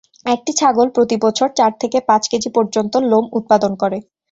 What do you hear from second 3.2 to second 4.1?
উৎপাদন করে।